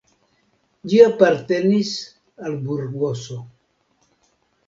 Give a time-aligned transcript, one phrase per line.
[0.93, 1.91] Ĝi apartenis
[2.47, 3.37] al Burgoso.